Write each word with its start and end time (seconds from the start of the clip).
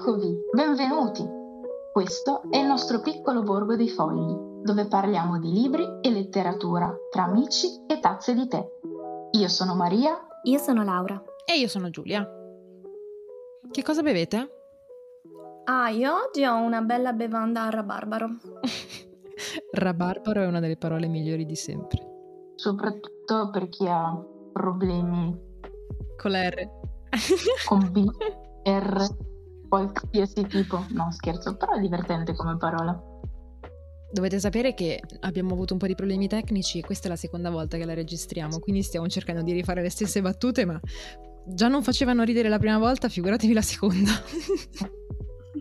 Eccovi, 0.00 0.34
benvenuti! 0.50 1.22
Questo 1.92 2.44
è 2.48 2.56
il 2.56 2.66
nostro 2.66 3.02
piccolo 3.02 3.42
borgo 3.42 3.76
dei 3.76 3.90
fogli, 3.90 4.62
dove 4.62 4.86
parliamo 4.86 5.38
di 5.38 5.52
libri 5.52 5.86
e 6.00 6.10
letteratura 6.10 6.90
tra 7.10 7.24
amici 7.24 7.84
e 7.86 8.00
tazze 8.00 8.32
di 8.32 8.48
tè. 8.48 8.66
Io 9.32 9.48
sono 9.48 9.74
Maria. 9.74 10.18
Io 10.44 10.56
sono 10.56 10.84
Laura. 10.84 11.22
E 11.44 11.58
io 11.58 11.68
sono 11.68 11.90
Giulia. 11.90 12.26
Che 13.70 13.82
cosa 13.82 14.00
bevete? 14.00 14.50
Ah, 15.64 15.90
io 15.90 16.14
oggi 16.14 16.46
ho 16.46 16.56
una 16.56 16.80
bella 16.80 17.12
bevanda 17.12 17.64
a 17.64 17.68
rabarbaro. 17.68 18.28
rabarbaro 19.72 20.40
è 20.40 20.46
una 20.46 20.60
delle 20.60 20.78
parole 20.78 21.08
migliori 21.08 21.44
di 21.44 21.56
sempre. 21.56 22.52
Soprattutto 22.54 23.50
per 23.50 23.68
chi 23.68 23.86
ha 23.86 24.18
problemi 24.50 25.38
con 26.16 26.30
la 26.30 26.48
R. 26.48 26.68
con 27.66 27.86
B, 27.92 28.08
R, 28.64 29.28
qualsiasi 29.70 30.46
tipo. 30.46 30.84
No, 30.90 31.10
scherzo, 31.12 31.56
però 31.56 31.72
è 31.72 31.80
divertente 31.80 32.34
come 32.34 32.56
parola. 32.56 33.00
Dovete 34.12 34.40
sapere 34.40 34.74
che 34.74 35.00
abbiamo 35.20 35.52
avuto 35.52 35.72
un 35.72 35.78
po' 35.78 35.86
di 35.86 35.94
problemi 35.94 36.26
tecnici 36.26 36.78
e 36.78 36.82
questa 36.82 37.06
è 37.06 37.10
la 37.10 37.16
seconda 37.16 37.48
volta 37.48 37.76
che 37.78 37.84
la 37.84 37.94
registriamo, 37.94 38.58
quindi 38.58 38.82
stiamo 38.82 39.06
cercando 39.06 39.42
di 39.42 39.52
rifare 39.52 39.82
le 39.82 39.90
stesse 39.90 40.20
battute, 40.20 40.64
ma 40.64 40.78
già 41.46 41.68
non 41.68 41.84
facevano 41.84 42.24
ridere 42.24 42.48
la 42.48 42.58
prima 42.58 42.78
volta, 42.78 43.08
figuratevi 43.08 43.52
la 43.52 43.62
seconda. 43.62 44.10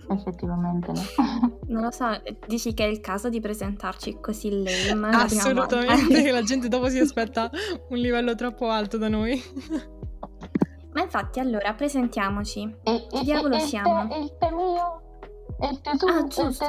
Effettivamente 0.10 0.92
no. 0.92 1.58
Non 1.70 1.84
lo 1.84 1.92
so, 1.92 2.06
dici 2.48 2.74
che 2.74 2.86
è 2.86 2.88
il 2.88 3.00
caso 3.00 3.30
di 3.30 3.40
presentarci 3.40 4.18
così 4.20 4.64
lame? 4.64 5.10
Assolutamente, 5.10 6.32
la 6.32 6.42
gente 6.44 6.68
dopo 6.68 6.90
si 6.90 6.98
aspetta 6.98 7.52
un 7.90 7.98
livello 7.98 8.34
troppo 8.34 8.70
alto 8.70 8.98
da 8.98 9.08
noi. 9.08 9.40
Ma 10.94 11.02
infatti, 11.02 11.40
allora, 11.40 11.74
presentiamoci. 11.74 12.76
E, 12.84 13.08
Chi 13.10 13.24
diavolo 13.24 13.56
e, 13.56 13.60
siamo? 13.60 14.14
E 14.14 14.20
il 14.20 14.38
tè 14.38 14.52
mio? 14.52 15.02
E 15.60 15.70
il 15.70 15.82
tu? 15.82 16.08
Ah, 16.08 16.24
giusto. 16.24 16.66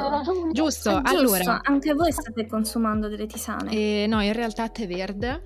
Giusto, 0.53 0.53
giusto, 0.53 1.01
allora. 1.05 1.61
Anche 1.63 1.95
voi 1.95 2.13
state 2.13 2.47
consumando 2.47 3.09
delle 3.09 3.27
tisane? 3.27 3.73
Eh, 3.73 4.07
no, 4.09 4.21
in 4.21 4.33
realtà 4.33 4.69
tè 4.69 4.87
verde. 4.87 5.43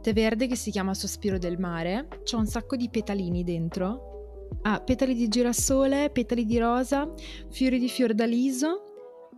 Tè 0.00 0.12
verde 0.12 0.46
che 0.46 0.56
si 0.56 0.70
chiama 0.70 0.94
Sospiro 0.94 1.38
del 1.38 1.58
mare. 1.58 2.08
C'è 2.24 2.36
un 2.36 2.46
sacco 2.46 2.76
di 2.76 2.88
petalini 2.88 3.44
dentro. 3.44 4.46
Ah, 4.62 4.80
petali 4.80 5.14
di 5.14 5.28
girasole, 5.28 6.10
petali 6.10 6.44
di 6.44 6.58
rosa, 6.58 7.12
fiori 7.50 7.78
di 7.78 7.88
fiordaliso 7.88 8.84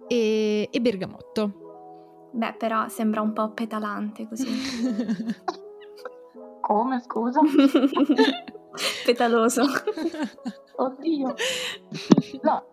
e, 0.07 0.69
e 0.71 0.81
bergamotto. 0.81 2.31
Beh, 2.33 2.55
però 2.57 2.89
sembra 2.89 3.21
un 3.21 3.33
po' 3.33 3.53
petalante 3.53 4.29
così. 4.29 4.47
Come, 6.61 7.01
scusa? 7.01 7.41
Petaloso. 9.05 9.63
Oddio. 10.77 11.35
No, 12.43 12.65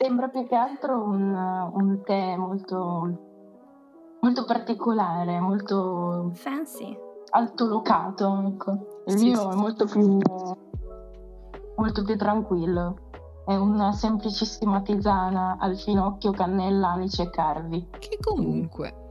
sembra 0.00 0.28
più 0.28 0.46
che 0.46 0.54
altro 0.54 1.02
un, 1.02 1.34
un 1.34 2.02
tè 2.04 2.36
molto, 2.36 4.16
molto 4.20 4.44
particolare, 4.44 5.40
molto... 5.40 6.30
Fancy. 6.34 6.96
Altolocato, 7.32 8.42
ecco. 8.46 9.02
Il 9.06 9.18
sì, 9.18 9.24
mio 9.26 9.40
sì. 9.40 9.46
è 9.48 9.54
molto 9.54 9.84
più, 9.86 10.18
molto 11.76 12.02
più 12.02 12.16
tranquillo. 12.16 13.08
È 13.46 13.54
una 13.54 13.92
semplicissima 13.92 14.80
tisana 14.82 15.56
al 15.60 15.76
finocchio, 15.76 16.32
cannella, 16.32 16.90
anice 16.90 17.22
e 17.22 17.30
carvi. 17.30 17.88
Che 17.98 18.18
comunque 18.20 19.08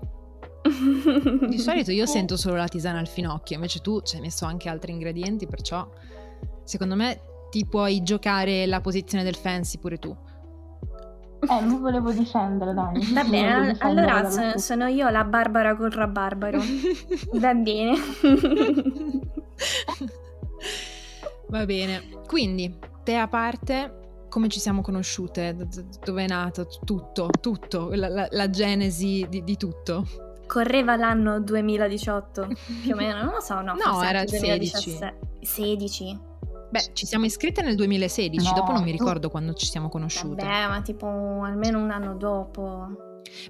di 1.48 1.58
solito 1.58 1.92
io 1.92 2.06
sento 2.06 2.38
solo 2.38 2.56
la 2.56 2.68
tisana 2.68 3.00
al 3.00 3.08
finocchio, 3.08 3.56
invece 3.56 3.80
tu 3.80 4.02
ci 4.02 4.16
hai 4.16 4.22
messo 4.22 4.46
anche 4.46 4.70
altri 4.70 4.92
ingredienti, 4.92 5.48
perciò 5.48 5.88
secondo 6.64 6.96
me 6.96 7.22
ti 7.50 7.66
puoi 7.66 8.04
giocare 8.04 8.66
la 8.66 8.82
posizione 8.82 9.24
del 9.24 9.36
fancy 9.36 9.80
pure 9.80 9.98
tu. 9.98 10.16
Eh, 11.42 11.62
mi 11.62 11.80
volevo 11.80 12.12
difendere, 12.12 12.74
dai. 12.74 13.14
Va 13.14 13.24
bene, 13.24 13.76
allora 13.80 14.30
so, 14.30 14.58
sono 14.58 14.88
io 14.88 15.10
la 15.10 15.24
Barbara 15.24 15.76
col 15.76 15.92
rabarbaro. 15.92 16.60
Va 17.40 17.54
bene. 17.54 17.98
Va 21.48 21.66
bene. 21.66 22.04
Quindi, 22.28 22.78
te 23.04 23.16
a 23.16 23.28
parte, 23.28 24.26
come 24.28 24.50
ci 24.50 24.60
siamo 24.60 24.82
conosciute? 24.82 25.56
Dove 26.04 26.26
è 26.26 26.28
nato 26.28 26.68
tutto, 26.84 27.30
tutto, 27.40 27.90
la, 27.94 28.10
la, 28.10 28.28
la 28.30 28.50
genesi 28.50 29.26
di, 29.30 29.44
di 29.44 29.56
tutto? 29.56 30.06
correva 30.50 30.96
l'anno 30.96 31.40
2018 31.40 32.48
più 32.82 32.94
o 32.94 32.96
meno, 32.96 33.22
non 33.24 33.34
lo 33.36 33.40
so, 33.40 33.62
no, 33.62 33.76
no 33.86 34.02
era 34.02 34.22
il 34.22 34.30
16. 34.30 34.98
16. 35.42 36.20
Beh, 36.70 36.92
ci 36.94 37.06
siamo 37.06 37.26
iscritte 37.26 37.62
nel 37.62 37.76
2016, 37.76 38.48
no, 38.48 38.54
dopo 38.54 38.72
non 38.72 38.84
mi 38.84 38.92
ricordo 38.92 39.22
tu... 39.22 39.30
quando 39.30 39.54
ci 39.54 39.66
siamo 39.66 39.90
conosciute. 39.90 40.46
Beh, 40.46 40.68
ma 40.68 40.82
tipo 40.84 41.08
almeno 41.08 41.82
un 41.82 41.90
anno 41.90 42.16
dopo. 42.16 42.88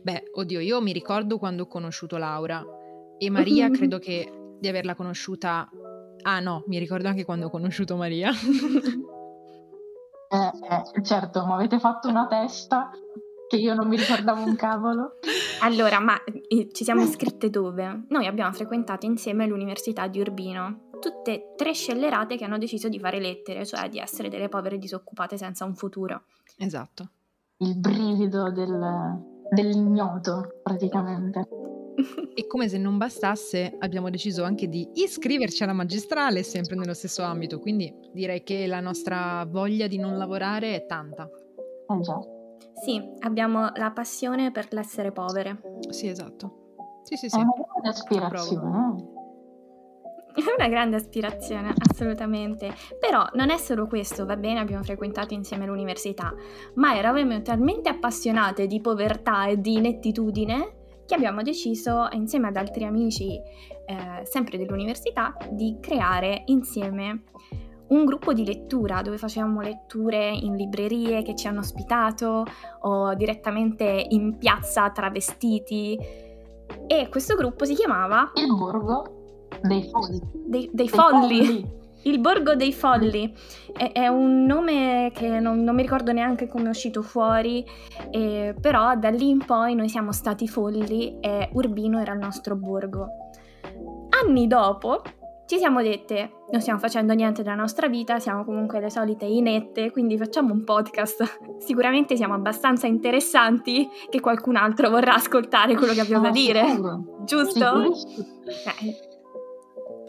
Beh, 0.02 0.24
oddio, 0.34 0.60
io 0.60 0.82
mi 0.82 0.94
ricordo 0.94 1.38
quando 1.38 1.64
ho 1.64 1.68
conosciuto 1.68 2.18
Laura 2.18 2.64
e 3.18 3.30
Maria 3.30 3.70
credo 3.72 4.00
che 4.00 4.56
di 4.60 4.68
averla 4.68 4.96
conosciuta... 4.96 5.70
Ah 6.22 6.40
no, 6.40 6.64
mi 6.68 6.80
ricordo 6.80 7.08
anche 7.08 7.24
quando 7.26 7.48
ho 7.48 7.50
conosciuto 7.50 7.96
Maria. 7.96 8.30
eh, 10.30 10.38
eh, 10.38 11.04
certo, 11.04 11.46
ma 11.46 11.56
avete 11.56 11.80
fatto 11.80 12.10
una 12.10 12.28
testa 12.28 12.90
che 13.50 13.56
io 13.56 13.74
non 13.74 13.88
mi 13.88 13.98
ricordavo 13.98 14.44
un 14.44 14.56
cavolo. 14.56 15.18
Allora, 15.62 16.00
ma 16.00 16.16
eh, 16.24 16.70
ci 16.72 16.86
siamo 16.86 17.02
iscritte 17.02 17.50
dove? 17.50 18.06
Noi 18.08 18.28
abbiamo 18.28 18.54
frequentato 18.54 19.06
insieme 19.06 19.46
l'Università 19.46 20.08
di 20.08 20.22
Urbino, 20.22 20.89
tutte 21.00 21.54
tre 21.56 21.74
scellerate 21.74 22.38
che 22.38 22.46
hanno 22.46 22.58
deciso 22.58 22.90
di 22.90 23.00
fare 23.00 23.20
lettere, 23.20 23.66
cioè 23.66 23.90
di 23.90 24.00
essere 24.00 24.30
delle 24.30 24.50
povere 24.50 24.78
disoccupate 24.78 25.38
senza 25.38 25.66
un 25.66 25.76
futuro. 25.76 26.24
Esatto. 26.58 27.10
Il 27.58 27.78
brivido 27.78 28.52
del, 28.52 29.50
dell'ignoto, 29.50 30.60
praticamente. 30.64 31.48
E 32.40 32.48
come 32.48 32.70
se 32.70 32.78
non 32.78 32.98
bastasse, 32.98 33.76
abbiamo 33.80 34.10
deciso 34.10 34.44
anche 34.44 34.70
di 34.70 34.88
iscriverci 34.94 35.64
alla 35.64 35.74
magistrale, 35.74 36.44
sempre 36.44 36.78
nello 36.78 36.94
stesso 36.94 37.22
ambito, 37.22 37.60
quindi 37.60 37.94
direi 38.14 38.44
che 38.44 38.66
la 38.68 38.80
nostra 38.80 39.46
voglia 39.46 39.88
di 39.88 39.98
non 39.98 40.18
lavorare 40.18 40.76
è 40.76 40.86
tanta. 40.86 41.26
Eh 41.26 42.00
già. 42.00 42.18
Sì, 42.82 43.02
abbiamo 43.20 43.72
la 43.76 43.92
passione 43.92 44.52
per 44.52 44.68
l'essere 44.72 45.12
povere. 45.12 45.60
Sì, 45.90 46.08
esatto. 46.08 46.60
Sì, 47.04 47.18
sì, 47.18 47.28
sì. 47.28 47.38
È 47.38 47.42
una 47.42 47.52
grande 47.52 47.90
aspirazione. 47.90 49.09
È 50.50 50.54
una 50.58 50.70
grande 50.70 50.96
aspirazione, 50.96 51.74
assolutamente. 51.90 52.74
Però 53.00 53.26
non 53.34 53.50
è 53.50 53.58
solo 53.58 53.88
questo, 53.88 54.26
va 54.26 54.38
bene, 54.38 54.60
abbiamo 54.60 54.84
frequentato 54.84 55.34
insieme 55.34 55.66
l'università, 55.66 56.34
ma 56.76 56.96
eravamo 56.96 57.42
talmente 57.42 57.90
appassionate 57.90 58.68
di 58.68 58.80
povertà 58.80 59.48
e 59.48 59.60
di 59.60 59.76
inettitudine 59.76 60.78
che 61.06 61.16
abbiamo 61.16 61.42
deciso, 61.42 62.08
insieme 62.12 62.48
ad 62.48 62.56
altri 62.56 62.86
amici, 62.86 63.34
eh, 63.34 64.24
sempre 64.24 64.58
dell'università, 64.58 65.36
di 65.50 65.78
creare 65.82 66.44
insieme 66.46 67.24
un 67.88 68.06
gruppo 68.06 68.34
di 68.34 68.46
lettura 68.46 69.02
dove 69.02 69.18
facevamo 69.18 69.62
letture 69.62 70.30
in 70.30 70.56
librerie 70.56 71.24
che 71.24 71.36
ci 71.36 71.48
hanno 71.48 71.62
ospitato 71.62 72.46
o 72.82 73.16
direttamente 73.16 74.06
in 74.10 74.38
piazza 74.38 74.92
travestiti 74.92 75.98
e 76.86 77.10
questo 77.10 77.36
gruppo 77.36 77.66
si 77.66 77.74
chiamava 77.74 78.32
Il 78.36 78.56
Borgo 78.56 79.19
dei 79.62 79.84
Folli. 79.84 80.20
Dei, 80.34 80.42
dei, 80.46 80.70
dei 80.74 80.90
folli. 80.90 81.46
folli. 81.46 81.78
Il 82.04 82.20
Borgo 82.20 82.56
dei 82.56 82.72
Folli 82.72 83.34
è, 83.76 83.92
è 83.92 84.08
un 84.08 84.46
nome 84.46 85.12
che 85.14 85.40
non, 85.40 85.64
non, 85.64 85.76
mi 85.76 85.82
ricordo 85.82 86.14
neanche 86.14 86.48
come 86.48 86.66
è 86.66 86.70
uscito 86.70 87.02
fuori, 87.02 87.66
eh, 88.12 88.56
però 88.60 88.96
da 88.96 89.10
lì 89.10 89.30
in 89.30 89.44
poi 89.46 89.76
noi 89.76 89.90
siamo 89.90 90.14
stati 90.14 90.48
folli 90.48 91.20
e 91.20 91.50
Urbino 91.54 92.00
era 92.00 92.14
il 92.14 92.20
nostro 92.20 92.56
borgo. 92.56 93.08
Anni 94.24 94.48
dopo 94.48 95.02
ci 95.46 95.58
siamo 95.58 95.82
dette, 95.82 96.44
non 96.52 96.62
stiamo 96.62 96.80
facendo 96.80 97.14
niente 97.14 97.42
della 97.42 97.56
nostra 97.56 97.88
vita, 97.88 98.20
siamo 98.20 98.46
comunque 98.46 98.80
le 98.80 98.90
solite 98.90 99.26
inette, 99.26 99.92
quindi 99.92 100.16
facciamo 100.16 100.54
un 100.54 100.64
podcast. 100.64 101.40
Sicuramente 101.60 102.16
siamo 102.16 102.36
abbastanza 102.36 102.88
interessanti 102.88 103.90
che 104.10 104.20
qualcun 104.20 104.56
altro 104.56 104.90
vorrà 104.90 105.16
ascoltare 105.16 105.76
quello 105.76 105.94
che 105.94 106.02
abbiamo 106.02 106.24
da 106.24 106.30
dire. 106.30 106.80
Giusto? 107.26 107.84
Eh. 107.84 109.09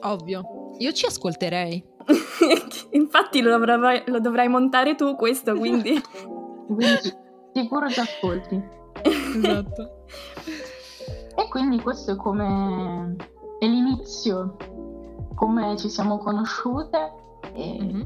Ovvio. 0.02 0.74
Io 0.78 0.92
ci 0.92 1.06
ascolterei. 1.06 1.84
Infatti 2.92 3.40
lo 3.40 3.58
dovrai, 3.58 4.02
lo 4.06 4.20
dovrai, 4.20 4.48
montare 4.48 4.94
tu 4.94 5.14
questo, 5.16 5.54
quindi... 5.54 6.00
quindi 6.66 7.14
sicuro 7.52 7.88
ci 7.88 8.00
ascolti. 8.00 8.62
Esatto. 9.02 10.04
e 11.36 11.48
quindi 11.48 11.80
questo 11.80 12.12
è 12.12 12.16
come... 12.16 13.16
è 13.58 13.66
l'inizio 13.66 14.56
come 15.40 15.74
ci 15.78 15.88
siamo 15.88 16.18
conosciute 16.18 17.12
e, 17.54 17.78
mm-hmm. 17.80 18.00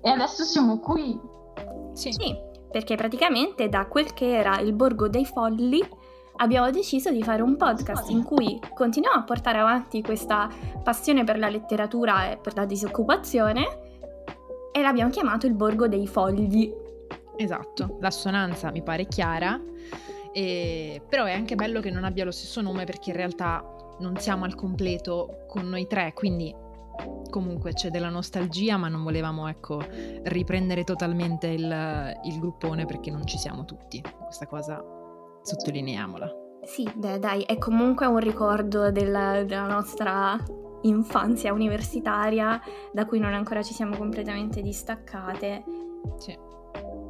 e 0.00 0.10
adesso 0.10 0.42
siamo 0.42 0.78
qui. 0.78 1.20
Sì. 1.92 2.12
sì, 2.12 2.34
perché 2.70 2.96
praticamente 2.96 3.68
da 3.68 3.86
quel 3.86 4.14
che 4.14 4.34
era 4.34 4.58
il 4.60 4.72
Borgo 4.72 5.06
dei 5.06 5.26
Folli 5.26 5.86
abbiamo 6.42 6.68
deciso 6.72 7.10
di 7.10 7.22
fare 7.22 7.40
un 7.40 7.56
podcast 7.56 8.10
in 8.10 8.24
cui 8.24 8.60
continuiamo 8.74 9.16
a 9.16 9.22
portare 9.22 9.58
avanti 9.58 10.02
questa 10.02 10.50
passione 10.82 11.22
per 11.22 11.38
la 11.38 11.48
letteratura 11.48 12.30
e 12.30 12.36
per 12.36 12.56
la 12.56 12.64
disoccupazione 12.64 14.70
e 14.72 14.82
l'abbiamo 14.82 15.10
chiamato 15.10 15.46
il 15.46 15.54
Borgo 15.54 15.86
dei 15.86 16.08
Fogli. 16.08 16.72
Esatto, 17.36 17.96
l'assonanza 18.00 18.72
mi 18.72 18.82
pare 18.82 19.06
chiara, 19.06 19.58
e... 20.32 21.00
però 21.08 21.24
è 21.24 21.32
anche 21.32 21.54
bello 21.54 21.80
che 21.80 21.90
non 21.90 22.02
abbia 22.02 22.24
lo 22.24 22.32
stesso 22.32 22.60
nome 22.60 22.84
perché 22.84 23.10
in 23.10 23.16
realtà 23.16 23.64
non 24.00 24.16
siamo 24.16 24.44
al 24.44 24.56
completo 24.56 25.44
con 25.46 25.68
noi 25.68 25.86
tre, 25.86 26.12
quindi 26.12 26.52
comunque 27.30 27.72
c'è 27.72 27.88
della 27.88 28.10
nostalgia, 28.10 28.76
ma 28.76 28.88
non 28.88 29.04
volevamo 29.04 29.46
ecco, 29.46 29.80
riprendere 30.24 30.82
totalmente 30.82 31.46
il, 31.46 32.18
il 32.24 32.38
gruppone 32.40 32.84
perché 32.84 33.12
non 33.12 33.24
ci 33.26 33.38
siamo 33.38 33.64
tutti. 33.64 34.02
Questa 34.26 34.46
cosa 34.46 35.00
sottolineiamola. 35.42 36.40
Sì, 36.64 36.88
beh, 36.94 37.18
dai, 37.18 37.42
è 37.42 37.58
comunque 37.58 38.06
un 38.06 38.18
ricordo 38.18 38.90
della, 38.90 39.42
della 39.42 39.66
nostra 39.66 40.38
infanzia 40.82 41.52
universitaria 41.52 42.60
da 42.92 43.04
cui 43.06 43.18
non 43.18 43.34
ancora 43.34 43.62
ci 43.62 43.74
siamo 43.74 43.96
completamente 43.96 44.62
distaccate. 44.62 45.64
Sì. 46.18 46.36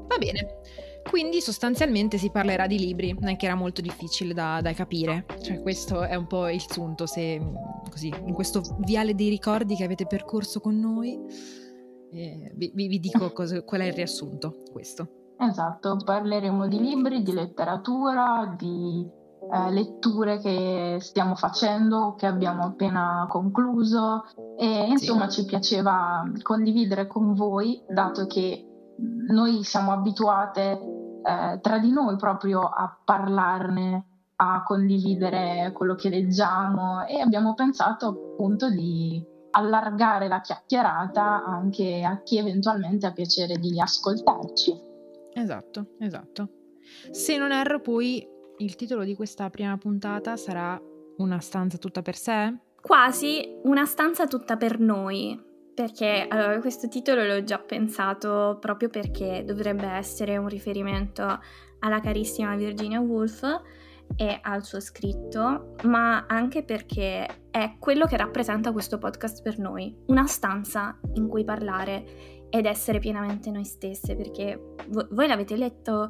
Va 0.08 0.18
bene. 0.18 0.60
Quindi 1.08 1.40
sostanzialmente 1.40 2.16
si 2.16 2.30
parlerà 2.30 2.66
di 2.66 2.78
libri, 2.78 3.14
che 3.36 3.46
era 3.46 3.54
molto 3.54 3.80
difficile 3.80 4.32
da, 4.32 4.60
da, 4.62 4.72
capire, 4.72 5.26
cioè 5.42 5.60
questo 5.60 6.02
è 6.02 6.14
un 6.14 6.26
po' 6.26 6.48
il 6.48 6.62
sunto, 6.66 7.06
se 7.06 7.40
così, 7.90 8.08
in 8.24 8.32
questo 8.32 8.62
viale 8.78 9.14
dei 9.14 9.28
ricordi 9.28 9.74
che 9.74 9.84
avete 9.84 10.06
percorso 10.06 10.60
con 10.60 10.78
noi, 10.78 11.18
eh, 12.12 12.52
vi, 12.54 12.72
vi, 12.74 13.00
dico 13.00 13.32
cosa, 13.34 13.62
qual 13.62 13.80
è 13.80 13.86
il 13.86 13.92
riassunto, 13.94 14.62
questo. 14.70 15.21
Esatto, 15.42 15.96
parleremo 16.04 16.68
di 16.68 16.78
libri, 16.78 17.22
di 17.22 17.32
letteratura, 17.32 18.54
di 18.56 19.04
eh, 19.50 19.70
letture 19.70 20.38
che 20.38 20.98
stiamo 21.00 21.34
facendo, 21.34 22.14
che 22.16 22.26
abbiamo 22.26 22.62
appena 22.62 23.26
concluso 23.28 24.24
e 24.56 24.86
insomma 24.86 25.28
sì. 25.28 25.40
ci 25.40 25.46
piaceva 25.46 26.22
condividere 26.42 27.08
con 27.08 27.34
voi, 27.34 27.82
dato 27.88 28.26
che 28.26 28.66
noi 29.28 29.64
siamo 29.64 29.90
abituate 29.90 30.78
eh, 31.24 31.58
tra 31.60 31.78
di 31.78 31.90
noi 31.90 32.16
proprio 32.16 32.60
a 32.60 32.96
parlarne, 33.04 34.06
a 34.36 34.62
condividere 34.62 35.72
quello 35.74 35.96
che 35.96 36.08
leggiamo 36.08 37.04
e 37.04 37.20
abbiamo 37.20 37.54
pensato 37.54 38.32
appunto 38.32 38.70
di 38.70 39.22
allargare 39.50 40.28
la 40.28 40.40
chiacchierata 40.40 41.44
anche 41.44 42.02
a 42.04 42.22
chi 42.22 42.38
eventualmente 42.38 43.06
ha 43.06 43.12
piacere 43.12 43.56
di 43.56 43.80
ascoltarci. 43.80 44.90
Esatto, 45.34 45.94
esatto. 45.98 46.48
Se 47.10 47.36
non 47.36 47.52
erro 47.52 47.80
poi 47.80 48.26
il 48.58 48.74
titolo 48.76 49.04
di 49.04 49.14
questa 49.14 49.50
prima 49.50 49.76
puntata 49.76 50.36
sarà 50.36 50.80
Una 51.18 51.40
stanza 51.40 51.78
tutta 51.78 52.02
per 52.02 52.16
sé? 52.16 52.54
Quasi 52.80 53.58
una 53.64 53.84
stanza 53.84 54.26
tutta 54.26 54.56
per 54.56 54.80
noi, 54.80 55.38
perché 55.74 56.26
allora, 56.28 56.58
questo 56.58 56.88
titolo 56.88 57.24
l'ho 57.24 57.44
già 57.44 57.58
pensato 57.58 58.56
proprio 58.60 58.88
perché 58.88 59.44
dovrebbe 59.44 59.86
essere 59.86 60.36
un 60.36 60.48
riferimento 60.48 61.38
alla 61.80 62.00
carissima 62.00 62.56
Virginia 62.56 63.00
Woolf 63.00 63.42
e 64.16 64.38
al 64.42 64.64
suo 64.64 64.80
scritto, 64.80 65.74
ma 65.84 66.26
anche 66.26 66.64
perché 66.64 67.44
è 67.50 67.76
quello 67.78 68.06
che 68.06 68.16
rappresenta 68.16 68.72
questo 68.72 68.98
podcast 68.98 69.42
per 69.42 69.58
noi, 69.58 69.96
una 70.06 70.26
stanza 70.26 70.98
in 71.14 71.28
cui 71.28 71.44
parlare 71.44 72.41
ed 72.54 72.66
essere 72.66 72.98
pienamente 72.98 73.50
noi 73.50 73.64
stesse, 73.64 74.14
perché 74.14 74.74
vo- 74.88 75.08
voi 75.12 75.26
l'avete 75.26 75.56
letto 75.56 76.06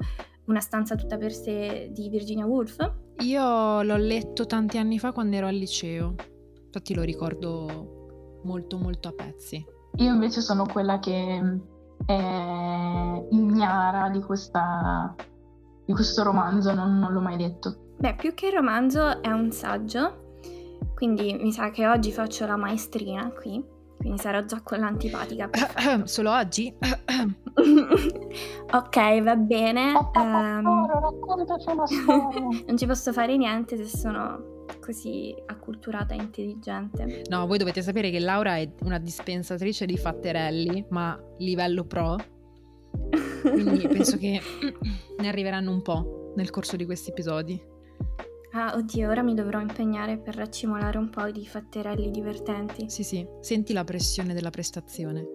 una 0.46 0.58
stanza 0.58 0.96
tutta 0.96 1.16
per 1.16 1.32
sé 1.32 1.90
di 1.92 2.08
Virginia 2.08 2.46
Woolf? 2.46 2.78
Io 3.18 3.82
l'ho 3.82 3.96
letto 3.96 4.44
tanti 4.44 4.76
anni 4.76 4.98
fa 4.98 5.12
quando 5.12 5.36
ero 5.36 5.46
al 5.46 5.54
liceo, 5.54 6.16
infatti 6.64 6.94
lo 6.96 7.02
ricordo 7.02 8.40
molto 8.42 8.76
molto 8.76 9.06
a 9.06 9.12
pezzi. 9.12 9.64
Io 9.98 10.12
invece 10.12 10.40
sono 10.40 10.66
quella 10.66 10.98
che 10.98 11.40
è 12.06 13.24
ignara 13.30 14.08
di, 14.08 14.20
questa, 14.20 15.14
di 15.84 15.92
questo 15.92 16.24
romanzo, 16.24 16.74
non, 16.74 16.98
non 16.98 17.12
l'ho 17.12 17.20
mai 17.20 17.38
letto. 17.38 17.94
Beh, 17.98 18.16
più 18.16 18.34
che 18.34 18.50
romanzo 18.50 19.22
è 19.22 19.30
un 19.30 19.52
saggio, 19.52 20.38
quindi 20.96 21.34
mi 21.34 21.52
sa 21.52 21.70
che 21.70 21.86
oggi 21.86 22.10
faccio 22.10 22.46
la 22.46 22.56
maestrina 22.56 23.30
qui 23.30 23.64
quindi 24.02 24.20
sarò 24.20 24.44
già 24.44 24.60
con 24.62 24.80
l'antipatica. 24.80 25.48
Solo 26.04 26.32
oggi? 26.32 26.74
ok, 28.72 29.22
va 29.22 29.36
bene. 29.36 29.92
um, 30.14 30.62
non 32.66 32.76
ci 32.76 32.86
posso 32.86 33.12
fare 33.12 33.36
niente 33.36 33.76
se 33.76 33.96
sono 33.96 34.64
così 34.80 35.32
acculturata 35.46 36.14
e 36.14 36.16
intelligente. 36.16 37.22
No, 37.28 37.46
voi 37.46 37.58
dovete 37.58 37.80
sapere 37.80 38.10
che 38.10 38.18
Laura 38.18 38.56
è 38.56 38.68
una 38.82 38.98
dispensatrice 38.98 39.86
di 39.86 39.96
fatterelli, 39.96 40.86
ma 40.88 41.16
livello 41.38 41.84
pro. 41.84 42.16
Quindi 43.42 43.86
penso 43.86 44.18
che 44.18 44.40
ne 45.18 45.28
arriveranno 45.28 45.70
un 45.70 45.82
po' 45.82 46.32
nel 46.34 46.50
corso 46.50 46.74
di 46.74 46.84
questi 46.84 47.10
episodi. 47.10 47.70
Ah, 48.54 48.74
oddio, 48.76 49.08
ora 49.08 49.22
mi 49.22 49.34
dovrò 49.34 49.60
impegnare 49.60 50.18
per 50.18 50.36
raccimolare 50.36 50.98
un 50.98 51.08
po' 51.08 51.30
di 51.30 51.46
fatterelli 51.46 52.10
divertenti. 52.10 52.90
Sì, 52.90 53.02
sì, 53.02 53.26
senti 53.40 53.72
la 53.72 53.84
pressione 53.84 54.34
della 54.34 54.50
prestazione. 54.50 55.26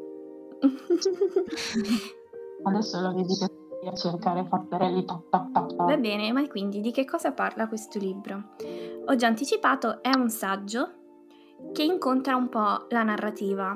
Adesso 2.63 2.99
lo 2.99 3.13
vedi 3.13 3.33
che 3.35 3.87
a 3.87 3.93
cercare 3.93 4.45
fatterelli 4.45 5.03
top, 5.05 5.29
top, 5.29 5.51
top, 5.51 5.75
top. 5.75 5.87
Va 5.87 5.97
bene, 5.97 6.31
ma 6.31 6.47
quindi 6.47 6.79
di 6.79 6.91
che 6.91 7.05
cosa 7.05 7.31
parla 7.31 7.67
questo 7.67 7.97
libro? 7.97 8.55
Ho 9.05 9.15
già 9.15 9.27
anticipato, 9.27 10.03
è 10.03 10.15
un 10.15 10.29
saggio 10.29 10.91
che 11.73 11.83
incontra 11.83 12.35
un 12.35 12.49
po' 12.49 12.85
la 12.89 13.03
narrativa, 13.03 13.75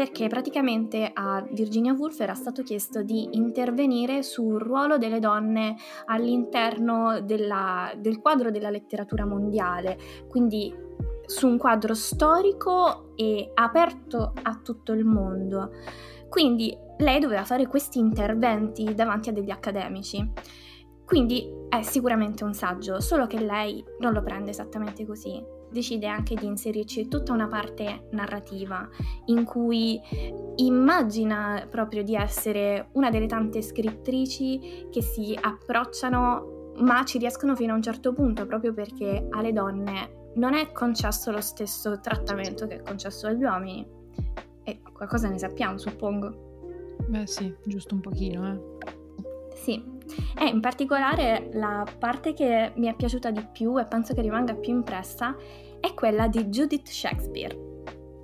perché 0.00 0.28
praticamente 0.28 1.10
a 1.12 1.46
Virginia 1.50 1.92
Woolf 1.92 2.20
era 2.20 2.32
stato 2.32 2.62
chiesto 2.62 3.02
di 3.02 3.36
intervenire 3.36 4.22
sul 4.22 4.58
ruolo 4.58 4.96
delle 4.96 5.18
donne 5.18 5.76
all'interno 6.06 7.20
della, 7.20 7.92
del 7.98 8.18
quadro 8.18 8.50
della 8.50 8.70
letteratura 8.70 9.26
mondiale, 9.26 9.98
quindi 10.26 10.74
su 11.26 11.46
un 11.46 11.58
quadro 11.58 11.92
storico 11.92 13.12
e 13.14 13.50
aperto 13.52 14.32
a 14.40 14.58
tutto 14.64 14.92
il 14.92 15.04
mondo. 15.04 15.72
Quindi 16.30 16.74
lei 16.96 17.20
doveva 17.20 17.44
fare 17.44 17.66
questi 17.66 17.98
interventi 17.98 18.94
davanti 18.94 19.28
a 19.28 19.32
degli 19.32 19.50
accademici. 19.50 20.26
Quindi 21.04 21.46
è 21.68 21.82
sicuramente 21.82 22.42
un 22.42 22.54
saggio, 22.54 23.00
solo 23.00 23.26
che 23.26 23.38
lei 23.38 23.84
non 23.98 24.14
lo 24.14 24.22
prende 24.22 24.48
esattamente 24.48 25.04
così 25.04 25.58
decide 25.70 26.06
anche 26.06 26.34
di 26.34 26.46
inserirci 26.46 27.08
tutta 27.08 27.32
una 27.32 27.48
parte 27.48 28.08
narrativa 28.10 28.88
in 29.26 29.44
cui 29.44 30.00
immagina 30.56 31.66
proprio 31.70 32.02
di 32.02 32.14
essere 32.14 32.88
una 32.92 33.10
delle 33.10 33.26
tante 33.26 33.62
scrittrici 33.62 34.88
che 34.90 35.02
si 35.02 35.36
approcciano 35.40 36.58
ma 36.78 37.04
ci 37.04 37.18
riescono 37.18 37.54
fino 37.54 37.72
a 37.72 37.76
un 37.76 37.82
certo 37.82 38.12
punto 38.12 38.46
proprio 38.46 38.72
perché 38.72 39.26
alle 39.30 39.52
donne 39.52 40.32
non 40.34 40.54
è 40.54 40.72
concesso 40.72 41.30
lo 41.30 41.40
stesso 41.40 42.00
trattamento 42.00 42.66
che 42.66 42.76
è 42.76 42.82
concesso 42.82 43.26
agli 43.26 43.42
uomini 43.42 43.86
e 44.62 44.80
qualcosa 44.92 45.28
ne 45.28 45.38
sappiamo 45.38 45.78
suppongo. 45.78 46.48
Beh 47.08 47.26
sì, 47.26 47.52
giusto 47.64 47.94
un 47.94 48.00
pochino 48.00 48.52
eh. 48.52 48.60
Sì, 49.54 49.82
e 50.38 50.46
in 50.46 50.60
particolare 50.60 51.50
la 51.52 51.86
parte 51.98 52.32
che 52.32 52.72
mi 52.76 52.86
è 52.86 52.94
piaciuta 52.94 53.30
di 53.30 53.46
più 53.50 53.78
e 53.78 53.86
penso 53.86 54.14
che 54.14 54.20
rimanga 54.20 54.54
più 54.54 54.72
impressa 54.72 55.36
è 55.80 55.94
quella 55.94 56.28
di 56.28 56.44
Judith 56.46 56.88
Shakespeare. 56.88 57.56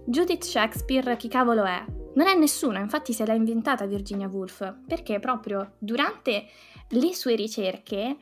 Judith 0.07 0.45
Shakespeare 0.45 1.16
chi 1.16 1.28
cavolo 1.28 1.64
è? 1.64 1.85
Non 2.14 2.26
è 2.28 2.35
nessuno, 2.35 2.78
infatti 2.78 3.12
se 3.12 3.26
l'ha 3.26 3.35
inventata 3.35 3.87
Virginia 3.87 4.28
Woolf, 4.28 4.75
perché 4.87 5.19
proprio 5.19 5.75
durante 5.78 6.47
le 6.88 7.14
sue 7.14 7.35
ricerche 7.35 8.16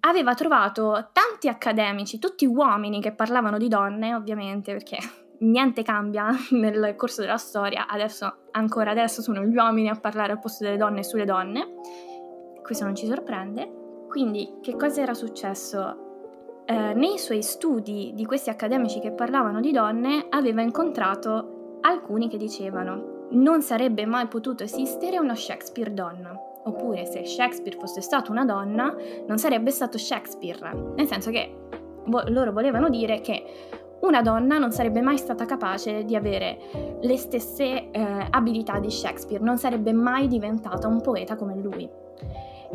aveva 0.00 0.34
trovato 0.34 1.10
tanti 1.12 1.48
accademici, 1.48 2.18
tutti 2.18 2.46
uomini 2.46 3.00
che 3.00 3.12
parlavano 3.12 3.58
di 3.58 3.68
donne, 3.68 4.14
ovviamente, 4.14 4.72
perché 4.72 4.98
niente 5.40 5.82
cambia 5.82 6.30
nel 6.50 6.94
corso 6.96 7.20
della 7.20 7.36
storia, 7.36 7.86
adesso, 7.86 8.48
ancora 8.52 8.90
adesso 8.90 9.22
sono 9.22 9.44
gli 9.44 9.54
uomini 9.54 9.88
a 9.88 9.98
parlare 9.98 10.32
al 10.32 10.40
posto 10.40 10.64
delle 10.64 10.76
donne 10.76 11.04
sulle 11.04 11.24
donne, 11.24 11.74
questo 12.62 12.84
non 12.84 12.94
ci 12.94 13.06
sorprende. 13.06 14.06
Quindi 14.08 14.58
che 14.60 14.76
cosa 14.76 15.00
era 15.02 15.14
successo? 15.14 16.10
Eh, 16.64 16.94
nei 16.94 17.18
suoi 17.18 17.42
studi 17.42 18.12
di 18.14 18.24
questi 18.24 18.50
accademici 18.50 19.00
che 19.00 19.12
parlavano 19.12 19.60
di 19.60 19.72
donne 19.72 20.26
aveva 20.28 20.62
incontrato 20.62 21.78
alcuni 21.80 22.28
che 22.28 22.36
dicevano 22.36 23.12
non 23.32 23.62
sarebbe 23.62 24.04
mai 24.06 24.26
potuto 24.26 24.62
esistere 24.62 25.18
uno 25.18 25.34
Shakespeare 25.34 25.92
donna. 25.92 26.38
Oppure 26.64 27.06
se 27.06 27.24
Shakespeare 27.24 27.76
fosse 27.76 28.00
stato 28.00 28.30
una 28.30 28.44
donna, 28.44 28.94
non 29.26 29.38
sarebbe 29.38 29.70
stato 29.70 29.98
Shakespeare. 29.98 30.92
Nel 30.94 31.06
senso 31.06 31.30
che 31.30 31.52
vo- 32.06 32.22
loro 32.28 32.52
volevano 32.52 32.88
dire 32.88 33.20
che 33.20 33.42
una 34.00 34.22
donna 34.22 34.58
non 34.58 34.72
sarebbe 34.72 35.00
mai 35.00 35.16
stata 35.16 35.44
capace 35.44 36.04
di 36.04 36.14
avere 36.16 36.98
le 37.00 37.16
stesse 37.16 37.90
eh, 37.90 38.26
abilità 38.30 38.78
di 38.78 38.90
Shakespeare, 38.90 39.42
non 39.42 39.58
sarebbe 39.58 39.92
mai 39.92 40.28
diventata 40.28 40.86
un 40.88 41.00
poeta 41.00 41.36
come 41.36 41.56
lui. 41.56 41.88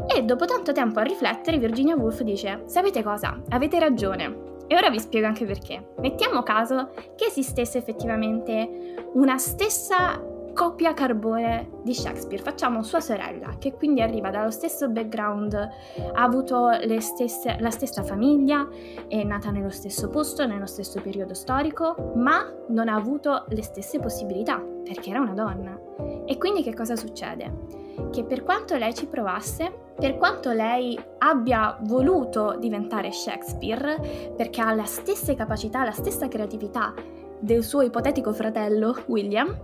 E 0.08 0.24
dopo 0.24 0.46
tanto 0.46 0.72
tempo 0.72 1.00
a 1.00 1.04
riflettere, 1.04 1.58
Virginia 1.58 1.96
Woolf 1.96 2.22
dice: 2.22 2.64
Sapete 2.66 3.04
cosa? 3.04 3.42
Avete 3.50 3.80
ragione. 3.80 4.46
E 4.68 4.76
ora 4.76 4.90
vi 4.90 5.00
spiego 5.00 5.28
anche 5.28 5.46
perché. 5.46 5.94
Mettiamo 6.00 6.44
caso 6.44 6.90
che 7.16 7.26
esistesse 7.26 7.78
effettivamente 7.78 9.10
una 9.14 9.38
stessa 9.38 10.22
copia 10.58 10.96
carbone 10.96 11.70
di 11.84 11.94
Shakespeare, 11.94 12.42
facciamo 12.42 12.82
sua 12.82 13.00
sorella, 13.00 13.58
che 13.60 13.74
quindi 13.74 14.02
arriva 14.02 14.32
dallo 14.32 14.50
stesso 14.50 14.90
background, 14.90 15.54
ha 15.54 16.24
avuto 16.24 16.72
stesse, 16.98 17.58
la 17.60 17.70
stessa 17.70 18.02
famiglia, 18.02 18.68
è 19.08 19.24
nata 19.24 19.52
nello 19.52 19.70
stesso 19.70 20.10
posto, 20.10 20.48
nello 20.48 20.66
stesso 20.66 21.00
periodo 21.00 21.36
storico, 21.36 22.14
ma 22.16 22.52
non 22.70 22.90
ha 22.90 22.96
avuto 22.96 23.46
le 23.50 23.62
stesse 23.62 24.00
possibilità, 24.00 24.60
perché 24.84 25.12
era 25.12 25.20
una 25.20 25.34
donna. 25.34 25.80
E 26.26 26.38
quindi 26.40 26.64
che 26.64 26.74
cosa 26.74 26.96
succede? 26.96 27.87
Che 28.12 28.24
per 28.24 28.44
quanto 28.44 28.76
lei 28.78 28.94
ci 28.94 29.08
provasse, 29.08 29.72
per 29.96 30.18
quanto 30.18 30.52
lei 30.52 30.98
abbia 31.20 31.78
voluto 31.82 32.56
diventare 32.60 33.12
Shakespeare, 33.12 34.34
perché 34.36 34.62
ha 34.62 34.74
le 34.74 34.86
stesse 34.86 35.36
capacità, 35.36 35.84
la 35.84 35.92
stessa 35.92 36.28
creatività 36.28 36.94
del 37.40 37.64
suo 37.64 37.82
ipotetico 37.82 38.34
fratello 38.34 38.96
William, 39.08 39.56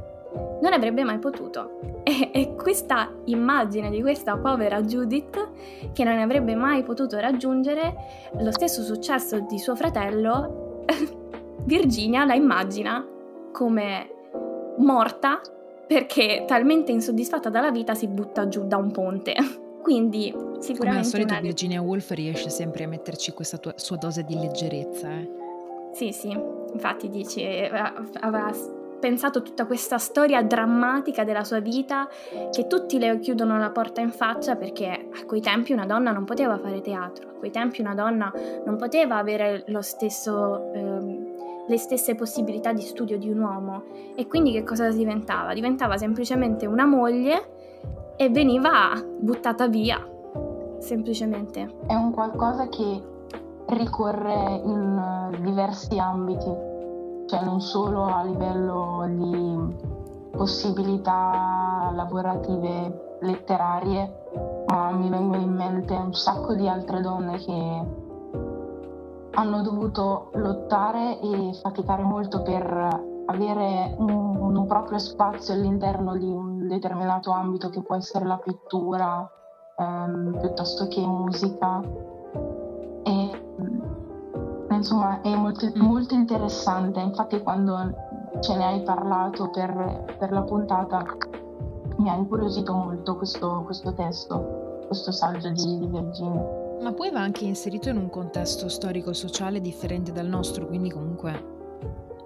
non 0.61 0.73
avrebbe 0.73 1.03
mai 1.03 1.19
potuto. 1.19 1.79
E, 2.05 2.31
e, 2.33 2.55
questa 2.55 3.09
immagine 3.25 3.89
di 3.89 4.01
questa 4.01 4.37
povera 4.37 4.81
Judith, 4.81 5.51
che 5.93 6.03
non 6.03 6.19
avrebbe 6.19 6.53
mai 6.53 6.83
potuto 6.83 7.17
raggiungere 7.17 7.95
lo 8.39 8.51
stesso 8.51 8.83
successo 8.83 9.39
di 9.39 9.57
suo 9.57 9.73
fratello, 9.73 10.83
Virginia 11.63 12.25
la 12.25 12.33
immagina 12.33 13.07
come 13.53 14.09
morta 14.79 15.39
perché 15.93 16.43
talmente 16.47 16.91
insoddisfatta 16.91 17.49
dalla 17.49 17.69
vita 17.69 17.93
si 17.93 18.07
butta 18.07 18.47
giù 18.47 18.65
da 18.65 18.77
un 18.77 18.91
ponte. 18.91 19.35
Quindi 19.83 20.33
sicuramente... 20.59 20.77
Come 20.77 20.97
al 20.97 21.05
solito 21.05 21.39
Virginia 21.39 21.81
Woolf 21.81 22.09
riesce 22.11 22.49
sempre 22.49 22.85
a 22.85 22.87
metterci 22.87 23.31
questa 23.31 23.57
tua, 23.57 23.73
sua 23.75 23.97
dose 23.97 24.23
di 24.23 24.33
leggerezza. 24.33 25.09
Eh. 25.09 25.29
Sì, 25.93 26.11
sì, 26.11 26.35
infatti 26.73 27.09
dici, 27.09 27.45
aveva 27.45 28.51
pensato 29.03 29.41
tutta 29.41 29.65
questa 29.65 29.97
storia 29.97 30.41
drammatica 30.41 31.25
della 31.25 31.43
sua 31.43 31.59
vita 31.59 32.07
che 32.51 32.67
tutti 32.67 32.97
le 32.97 33.19
chiudono 33.19 33.59
la 33.59 33.69
porta 33.69 33.99
in 33.99 34.11
faccia 34.11 34.55
perché 34.55 35.09
a 35.13 35.25
quei 35.25 35.41
tempi 35.41 35.73
una 35.73 35.85
donna 35.85 36.13
non 36.13 36.23
poteva 36.23 36.57
fare 36.57 36.79
teatro, 36.79 37.31
a 37.31 37.33
quei 37.33 37.51
tempi 37.51 37.81
una 37.81 37.95
donna 37.95 38.31
non 38.65 38.77
poteva 38.77 39.17
avere 39.17 39.65
stesso, 39.81 40.71
ehm, 40.73 41.02
le 41.67 41.77
stesse 41.77 42.15
possibilità 42.15 42.73
di 42.73 42.81
studio 42.81 43.17
di 43.17 43.29
un 43.29 43.39
uomo 43.39 43.83
e 44.15 44.27
quindi 44.27 44.51
che 44.51 44.63
cosa 44.63 44.89
diventava? 44.89 45.53
Diventava 45.53 45.97
semplicemente 45.97 46.65
una 46.65 46.85
moglie 46.85 48.15
e 48.15 48.29
veniva 48.29 48.93
buttata 49.19 49.67
via, 49.67 50.05
semplicemente. 50.79 51.75
È 51.87 51.95
un 51.95 52.11
qualcosa 52.11 52.67
che 52.67 53.01
ricorre 53.67 54.61
in 54.63 55.37
diversi 55.41 55.97
ambiti 55.97 56.71
cioè 57.25 57.43
non 57.43 57.61
solo 57.61 58.03
a 58.03 58.23
livello 58.23 59.05
di 59.07 59.75
possibilità 60.31 61.91
lavorative 61.93 63.17
letterarie, 63.21 64.65
ma 64.67 64.91
mi 64.91 65.09
vengono 65.09 65.41
in 65.41 65.53
mente 65.53 65.93
un 65.93 66.13
sacco 66.13 66.53
di 66.53 66.67
altre 66.67 67.01
donne 67.01 67.37
che 67.37 67.81
hanno 69.35 69.61
dovuto 69.61 70.29
lottare 70.33 71.19
e 71.19 71.53
faticare 71.61 72.03
molto 72.03 72.41
per 72.41 73.11
avere 73.25 73.95
un, 73.97 74.09
un 74.09 74.65
proprio 74.67 74.99
spazio 74.99 75.53
all'interno 75.53 76.17
di 76.17 76.29
un 76.29 76.67
determinato 76.67 77.31
ambito 77.31 77.69
che 77.69 77.81
può 77.81 77.95
essere 77.95 78.25
la 78.25 78.37
pittura 78.37 79.29
ehm, 79.77 80.37
piuttosto 80.39 80.87
che 80.87 81.05
musica. 81.05 81.81
E 83.03 83.41
insomma 84.69 85.21
è 85.21 85.35
molto, 85.35 85.71
molto 85.75 86.13
interessante, 86.13 86.99
infatti 86.99 87.41
quando 87.41 87.93
ce 88.39 88.55
ne 88.55 88.65
hai 88.65 88.81
parlato 88.81 89.49
per, 89.49 90.15
per 90.17 90.31
la 90.31 90.41
puntata 90.41 91.03
mi 91.97 92.09
ha 92.09 92.15
incuriosito 92.15 92.73
molto 92.73 93.15
questo, 93.15 93.61
questo 93.65 93.93
testo, 93.93 94.81
questo 94.87 95.11
saggio 95.11 95.49
di, 95.49 95.79
di 95.79 95.87
Virginia. 95.87 96.62
Ma 96.81 96.93
poi 96.93 97.11
va 97.11 97.21
anche 97.21 97.45
inserito 97.45 97.89
in 97.89 97.97
un 97.97 98.09
contesto 98.09 98.67
storico-sociale 98.67 99.61
differente 99.61 100.11
dal 100.11 100.27
nostro, 100.27 100.67
quindi 100.67 100.89
comunque 100.89 101.51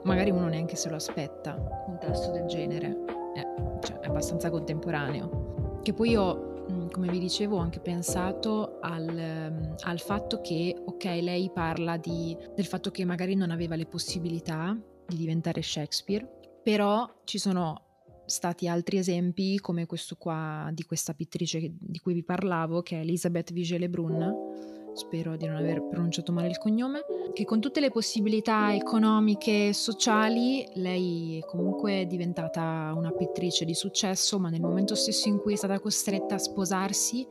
magari 0.04 0.32
uno 0.32 0.48
neanche 0.48 0.76
se 0.76 0.90
lo 0.90 0.96
aspetta, 0.96 1.56
un 1.88 1.98
testo 2.00 2.32
del 2.32 2.46
genere, 2.46 3.04
è, 3.34 3.42
cioè, 3.82 4.00
è 4.00 4.08
abbastanza 4.08 4.50
contemporaneo. 4.50 5.80
Che 5.84 5.94
poi 5.94 6.10
io 6.12 6.48
Mm, 6.72 6.90
come 6.90 7.08
vi 7.08 7.20
dicevo, 7.20 7.58
ho 7.58 7.62
anche 7.62 7.80
pensato 7.80 8.80
al, 8.82 9.06
mm, 9.10 9.74
al 9.84 10.00
fatto 10.00 10.42
che, 10.42 10.76
ok, 10.86 11.04
lei 11.22 11.50
parla 11.50 11.98
di, 11.98 12.38
del 12.54 12.66
fatto 12.66 12.92
che 12.92 13.06
magari 13.06 13.36
non 13.36 13.52
aveva 13.52 13.76
le 13.76 13.86
possibilità 13.86 14.78
di 15.06 15.16
diventare 15.16 15.62
Shakespeare, 15.62 16.28
però 16.62 17.10
ci 17.24 17.38
sono 17.38 17.87
stati 18.28 18.68
altri 18.68 18.98
esempi 18.98 19.58
come 19.60 19.86
questo 19.86 20.16
qua 20.18 20.70
di 20.74 20.84
questa 20.84 21.14
pittrice 21.14 21.74
di 21.80 22.00
cui 22.00 22.14
vi 22.14 22.24
parlavo, 22.24 22.82
che 22.82 22.98
è 22.98 23.00
Elisabeth 23.00 23.54
Vigée-Lebrun, 23.54 24.68
spero 24.94 25.38
di 25.38 25.46
non 25.46 25.56
aver 25.56 25.88
pronunciato 25.88 26.32
male 26.32 26.50
il 26.50 26.58
cognome, 26.58 27.02
che 27.34 27.46
con 27.46 27.62
tutte 27.62 27.80
le 27.80 27.92
possibilità 27.92 28.74
economiche 28.76 29.70
e 29.70 29.74
sociali 29.74 30.68
lei 30.76 31.42
comunque 31.48 32.02
è 32.02 32.06
diventata 32.06 32.94
una 32.96 33.12
pittrice 33.12 33.64
di 33.64 33.74
successo, 33.74 34.40
ma 34.40 34.50
nel 34.50 34.62
momento 34.62 34.96
stesso 34.96 35.30
in 35.30 35.40
cui 35.40 35.54
è 35.54 35.58
stata 35.58 35.80
costretta 35.80 36.36
a 36.36 36.40
sposarsi 36.40 37.26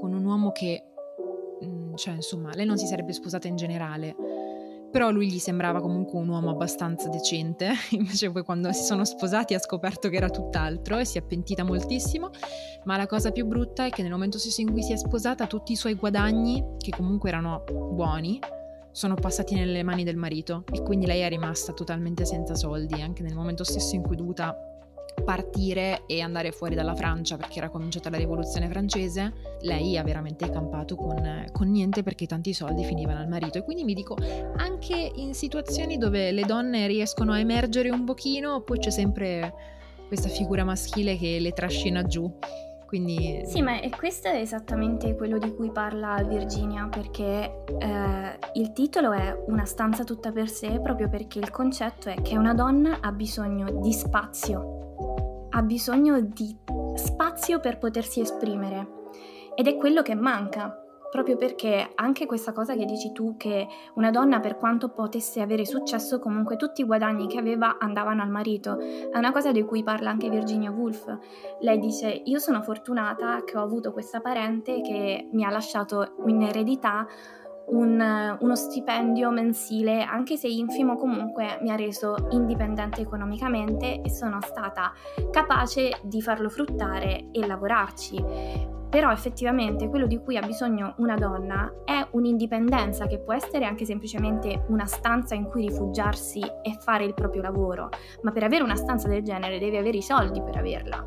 con 0.00 0.12
un 0.12 0.24
uomo 0.24 0.52
che, 0.52 0.82
mm, 1.64 1.94
cioè 1.94 2.14
insomma, 2.14 2.52
lei 2.54 2.66
non 2.66 2.76
si 2.76 2.86
sarebbe 2.86 3.12
sposata 3.12 3.48
in 3.48 3.56
generale, 3.56 4.14
però 4.90 5.10
lui 5.10 5.30
gli 5.30 5.38
sembrava 5.38 5.80
comunque 5.80 6.18
un 6.18 6.28
uomo 6.28 6.50
abbastanza 6.50 7.08
decente, 7.08 7.72
invece 7.92 8.30
poi 8.30 8.42
quando 8.42 8.72
si 8.72 8.84
sono 8.84 9.04
sposati 9.04 9.54
ha 9.54 9.58
scoperto 9.58 10.08
che 10.08 10.16
era 10.16 10.30
tutt'altro 10.30 10.98
e 10.98 11.04
si 11.04 11.18
è 11.18 11.22
pentita 11.22 11.64
moltissimo, 11.64 12.30
ma 12.84 12.96
la 12.96 13.06
cosa 13.06 13.30
più 13.30 13.46
brutta 13.46 13.86
è 13.86 13.90
che 13.90 14.02
nel 14.02 14.10
momento 14.10 14.38
stesso 14.38 14.60
in 14.60 14.70
cui 14.70 14.82
si 14.82 14.92
è 14.92 14.96
sposata 14.96 15.46
tutti 15.46 15.72
i 15.72 15.76
suoi 15.76 15.94
guadagni, 15.94 16.64
che 16.78 16.90
comunque 16.90 17.28
erano 17.28 17.64
buoni, 17.64 18.38
sono 18.96 19.14
passati 19.14 19.54
nelle 19.54 19.82
mani 19.82 20.04
del 20.04 20.16
marito. 20.16 20.64
E 20.72 20.82
quindi 20.82 21.04
lei 21.04 21.20
è 21.20 21.28
rimasta 21.28 21.74
totalmente 21.74 22.24
senza 22.24 22.54
soldi, 22.54 23.02
anche 23.02 23.22
nel 23.22 23.34
momento 23.34 23.62
stesso 23.62 23.94
in 23.94 24.02
cui 24.02 24.14
è 24.14 24.18
dovuta 24.18 24.56
partire 25.24 26.02
e 26.06 26.20
andare 26.20 26.52
fuori 26.52 26.74
dalla 26.74 26.94
Francia 26.94 27.36
perché 27.36 27.58
era 27.58 27.68
cominciata 27.68 28.10
la 28.10 28.16
rivoluzione 28.16 28.68
francese, 28.68 29.32
lei 29.62 29.96
ha 29.96 30.02
veramente 30.02 30.48
campato 30.50 30.94
con, 30.94 31.46
con, 31.52 31.70
niente 31.70 32.02
perché 32.02 32.26
tanti 32.26 32.52
soldi 32.52 32.84
finivano 32.84 33.20
al 33.20 33.28
marito. 33.28 33.58
E 33.58 33.64
quindi 33.64 33.84
mi 33.84 33.94
dico, 33.94 34.16
anche 34.56 35.10
in 35.14 35.34
situazioni 35.34 35.98
dove 35.98 36.30
le 36.30 36.44
donne 36.44 36.86
riescono 36.86 37.32
a 37.32 37.38
emergere 37.38 37.90
un 37.90 38.04
pochino, 38.04 38.60
poi 38.62 38.78
c'è 38.78 38.90
sempre 38.90 39.52
questa 40.06 40.28
figura 40.28 40.64
maschile 40.64 41.16
che 41.16 41.38
le 41.40 41.52
trascina 41.52 42.04
giù. 42.04 42.32
Quindi... 42.86 43.42
Sì, 43.44 43.62
ma 43.62 43.78
questo 43.96 44.28
è 44.28 44.36
esattamente 44.36 45.16
quello 45.16 45.38
di 45.38 45.52
cui 45.54 45.70
parla 45.70 46.22
Virginia, 46.22 46.88
perché 46.88 47.64
eh, 47.78 48.38
il 48.54 48.72
titolo 48.72 49.12
è 49.12 49.36
Una 49.46 49.64
stanza 49.64 50.04
tutta 50.04 50.30
per 50.30 50.48
sé, 50.48 50.80
proprio 50.80 51.08
perché 51.08 51.38
il 51.38 51.50
concetto 51.50 52.08
è 52.08 52.22
che 52.22 52.36
una 52.36 52.54
donna 52.54 52.98
ha 53.00 53.12
bisogno 53.12 53.80
di 53.80 53.92
spazio 53.92 54.76
ha 55.56 55.62
bisogno 55.62 56.20
di 56.20 56.54
spazio 56.96 57.60
per 57.60 57.78
potersi 57.78 58.20
esprimere. 58.20 59.04
Ed 59.54 59.66
è 59.66 59.76
quello 59.76 60.02
che 60.02 60.14
manca, 60.14 60.85
proprio 61.16 61.38
perché 61.38 61.92
anche 61.94 62.26
questa 62.26 62.52
cosa 62.52 62.74
che 62.74 62.84
dici 62.84 63.10
tu, 63.10 63.38
che 63.38 63.66
una 63.94 64.10
donna 64.10 64.38
per 64.38 64.58
quanto 64.58 64.90
potesse 64.90 65.40
avere 65.40 65.64
successo, 65.64 66.18
comunque 66.18 66.56
tutti 66.56 66.82
i 66.82 66.84
guadagni 66.84 67.26
che 67.26 67.38
aveva 67.38 67.78
andavano 67.78 68.20
al 68.20 68.28
marito, 68.28 68.78
è 68.78 69.16
una 69.16 69.32
cosa 69.32 69.50
di 69.50 69.62
cui 69.64 69.82
parla 69.82 70.10
anche 70.10 70.28
Virginia 70.28 70.70
Woolf. 70.70 71.06
Lei 71.60 71.78
dice, 71.78 72.08
io 72.08 72.38
sono 72.38 72.60
fortunata 72.60 73.44
che 73.44 73.56
ho 73.56 73.62
avuto 73.62 73.92
questa 73.92 74.20
parente 74.20 74.82
che 74.82 75.30
mi 75.32 75.42
ha 75.42 75.48
lasciato 75.48 76.16
in 76.26 76.42
eredità 76.42 77.06
un, 77.68 78.36
uno 78.38 78.54
stipendio 78.54 79.30
mensile, 79.30 80.02
anche 80.02 80.36
se 80.36 80.48
infimo 80.48 80.96
comunque 80.96 81.58
mi 81.62 81.70
ha 81.70 81.76
reso 81.76 82.26
indipendente 82.28 83.00
economicamente 83.00 84.02
e 84.02 84.10
sono 84.10 84.38
stata 84.42 84.92
capace 85.30 85.98
di 86.02 86.20
farlo 86.20 86.50
fruttare 86.50 87.30
e 87.32 87.46
lavorarci. 87.46 88.75
Però 88.88 89.10
effettivamente 89.10 89.88
quello 89.88 90.06
di 90.06 90.18
cui 90.18 90.36
ha 90.36 90.46
bisogno 90.46 90.94
una 90.98 91.16
donna 91.16 91.72
è 91.84 92.06
un'indipendenza 92.12 93.06
che 93.06 93.18
può 93.18 93.34
essere 93.34 93.64
anche 93.64 93.84
semplicemente 93.84 94.64
una 94.68 94.86
stanza 94.86 95.34
in 95.34 95.44
cui 95.44 95.66
rifugiarsi 95.66 96.40
e 96.40 96.76
fare 96.80 97.04
il 97.04 97.14
proprio 97.14 97.42
lavoro, 97.42 97.88
ma 98.22 98.30
per 98.30 98.44
avere 98.44 98.62
una 98.62 98.76
stanza 98.76 99.08
del 99.08 99.22
genere 99.22 99.58
devi 99.58 99.76
avere 99.76 99.96
i 99.96 100.02
soldi 100.02 100.40
per 100.42 100.56
averla. 100.56 101.04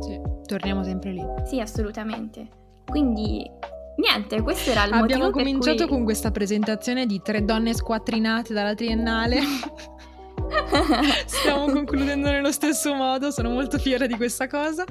Sì, 0.00 0.20
torniamo 0.46 0.82
sempre 0.82 1.12
lì. 1.12 1.24
Sì, 1.44 1.60
assolutamente. 1.60 2.48
Quindi 2.84 3.48
Niente, 3.96 4.42
questo 4.42 4.70
era 4.70 4.84
il 4.84 4.92
Abbiamo 4.92 5.24
motivo 5.24 5.30
cominciato 5.30 5.86
cui... 5.86 5.94
con 5.94 6.04
questa 6.04 6.30
presentazione 6.30 7.06
di 7.06 7.20
tre 7.22 7.44
donne 7.44 7.72
squattrinate 7.72 8.52
dalla 8.52 8.74
triennale. 8.74 9.38
Stiamo 11.26 11.66
concludendo 11.72 12.30
nello 12.30 12.52
stesso 12.52 12.94
modo, 12.94 13.30
sono 13.30 13.50
molto 13.50 13.78
fiera 13.78 14.06
di 14.06 14.14
questa 14.16 14.46
cosa. 14.46 14.84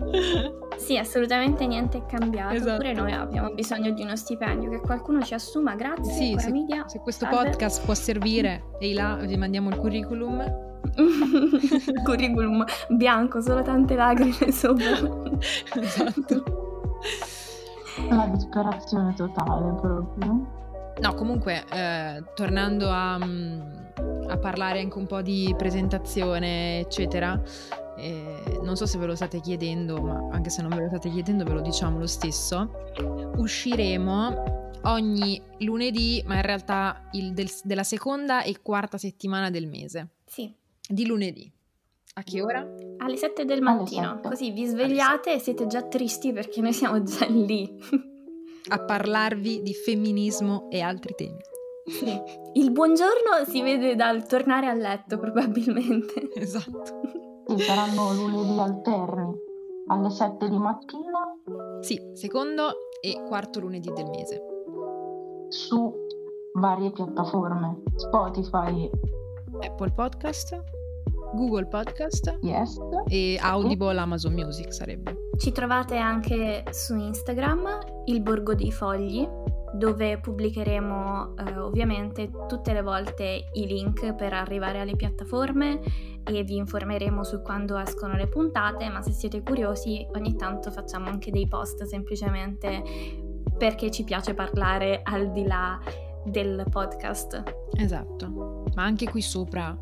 Sì, 0.77 0.97
assolutamente 0.97 1.65
niente 1.65 1.97
è 1.99 2.05
cambiato. 2.05 2.53
Esatto. 2.55 2.75
Pure 2.77 2.93
noi 2.93 3.11
abbiamo 3.11 3.53
bisogno 3.53 3.91
di 3.91 4.01
uno 4.01 4.15
stipendio, 4.15 4.69
che 4.69 4.79
qualcuno 4.81 5.21
ci 5.21 5.33
assuma. 5.33 5.75
Grazie, 5.75 6.11
Sì, 6.13 6.35
se, 6.37 6.51
Media. 6.51 6.87
se 6.87 6.99
questo 6.99 7.25
Salve. 7.25 7.49
podcast 7.49 7.83
può 7.85 7.93
servire, 7.93 8.63
ehi 8.79 8.93
là, 8.93 9.15
vi 9.15 9.37
mandiamo 9.37 9.69
il 9.69 9.77
curriculum. 9.77 10.63
Curriculum 12.05 12.63
bianco, 12.89 13.41
solo 13.41 13.61
tante 13.63 13.95
lacrime 13.95 14.51
sopra. 14.51 14.85
esatto. 15.81 16.43
La 18.09 18.27
disperazione 18.33 19.13
totale 19.15 19.73
proprio. 19.81 20.45
No, 21.01 21.13
comunque, 21.15 21.63
eh, 21.73 22.23
tornando 22.35 22.89
a, 22.89 23.17
mm, 23.17 23.59
a 24.27 24.37
parlare 24.37 24.79
anche 24.79 24.97
un 24.97 25.05
po' 25.05 25.21
di 25.21 25.53
presentazione, 25.57 26.79
eccetera, 26.79 27.41
eh, 27.97 28.59
non 28.61 28.75
so 28.75 28.85
se 28.85 28.97
ve 28.97 29.05
lo 29.05 29.15
state 29.15 29.39
chiedendo, 29.39 30.01
ma 30.01 30.27
anche 30.31 30.49
se 30.49 30.61
non 30.61 30.71
ve 30.75 30.81
lo 30.81 30.87
state 30.87 31.09
chiedendo, 31.09 31.43
ve 31.43 31.53
lo 31.53 31.61
diciamo 31.61 31.99
lo 31.99 32.07
stesso. 32.07 32.69
Usciremo 33.37 34.69
ogni 34.83 35.41
lunedì, 35.59 36.23
ma 36.25 36.35
in 36.35 36.41
realtà 36.41 37.07
il 37.13 37.33
del- 37.33 37.49
della 37.63 37.83
seconda 37.83 38.43
e 38.43 38.61
quarta 38.61 38.97
settimana 38.97 39.49
del 39.49 39.67
mese. 39.67 40.09
Sì, 40.25 40.53
Di 40.87 41.05
lunedì. 41.05 41.51
A 42.17 42.23
che 42.23 42.41
ora? 42.41 42.65
alle 42.97 43.17
7 43.17 43.43
del 43.43 43.61
mattino. 43.61 44.19
Così 44.21 44.51
vi 44.51 44.65
svegliate 44.65 45.33
e 45.33 45.39
siete 45.39 45.67
già 45.67 45.81
tristi 45.83 46.31
perché 46.31 46.61
noi 46.61 46.73
siamo 46.73 47.01
già 47.03 47.25
lì. 47.27 47.69
A 48.69 48.79
parlarvi 48.79 49.61
di 49.61 49.73
femminismo 49.73 50.69
e 50.69 50.81
altri 50.81 51.13
temi. 51.15 51.37
Sì. 51.85 52.21
Il 52.53 52.71
buongiorno 52.71 53.43
si 53.47 53.61
vede 53.61 53.95
dal 53.95 54.25
tornare 54.25 54.67
a 54.67 54.73
letto, 54.73 55.17
probabilmente. 55.19 56.29
Esatto. 56.35 57.01
Sì, 57.47 57.59
saranno 57.59 58.11
lunedì 58.13 58.59
alterni 58.59 59.33
alle 59.87 60.09
7 60.09 60.49
di 60.49 60.57
mattina 60.57 61.19
Sì, 61.81 61.99
secondo 62.13 62.69
e 63.01 63.21
quarto 63.27 63.59
lunedì 63.59 63.91
del 63.93 64.09
mese. 64.09 64.41
su 65.49 65.93
varie 66.53 66.91
piattaforme. 66.91 67.83
Spotify, 67.95 68.89
Apple 69.59 69.91
Podcast, 69.91 70.59
Google 71.35 71.67
Podcast 71.67 72.37
yes. 72.41 72.77
e 73.09 73.37
Audible 73.39 73.97
Amazon 73.99 74.33
Music 74.33 74.73
sarebbe. 74.73 75.15
Ci 75.37 75.51
trovate 75.51 75.97
anche 75.97 76.63
su 76.71 76.95
Instagram, 76.95 78.03
il 78.05 78.21
Borgo 78.21 78.55
dei 78.55 78.71
Fogli, 78.71 79.27
dove 79.77 80.19
pubblicheremo 80.19 81.35
eh, 81.37 81.57
ovviamente 81.57 82.29
tutte 82.47 82.73
le 82.73 82.81
volte 82.81 83.49
i 83.53 83.65
link 83.65 84.13
per 84.15 84.33
arrivare 84.33 84.79
alle 84.79 84.95
piattaforme 84.95 85.79
e 86.23 86.43
vi 86.43 86.55
informeremo 86.55 87.23
su 87.23 87.41
quando 87.41 87.77
escono 87.77 88.15
le 88.15 88.27
puntate, 88.27 88.89
ma 88.89 89.01
se 89.01 89.11
siete 89.11 89.41
curiosi 89.43 90.05
ogni 90.15 90.35
tanto 90.35 90.71
facciamo 90.71 91.07
anche 91.07 91.31
dei 91.31 91.47
post 91.47 91.83
semplicemente 91.83 92.83
perché 93.57 93.91
ci 93.91 94.03
piace 94.03 94.33
parlare 94.33 95.01
al 95.03 95.31
di 95.31 95.45
là 95.45 95.79
del 96.25 96.65
podcast. 96.69 97.43
Esatto. 97.77 98.63
Ma 98.73 98.83
anche 98.83 99.09
qui 99.09 99.21
sopra 99.21 99.77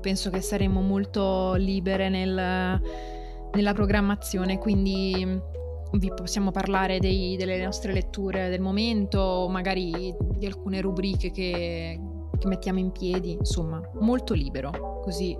penso 0.00 0.30
che 0.30 0.40
saremo 0.40 0.80
molto 0.80 1.54
libere 1.54 2.08
nel- 2.08 2.80
nella 3.52 3.72
programmazione, 3.74 4.58
quindi 4.58 5.40
vi 5.92 6.12
possiamo 6.14 6.50
parlare 6.50 6.98
dei- 6.98 7.36
delle 7.36 7.62
nostre 7.62 7.92
letture 7.92 8.48
del 8.48 8.60
momento, 8.60 9.48
magari 9.50 10.14
di 10.18 10.46
alcune 10.46 10.80
rubriche 10.80 11.30
che, 11.30 12.00
che 12.38 12.48
mettiamo 12.48 12.78
in 12.78 12.92
piedi, 12.92 13.32
insomma, 13.32 13.80
molto 14.00 14.34
libero, 14.34 15.00
così 15.02 15.36